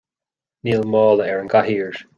[0.69, 2.07] Níl mála ar an gcathaoir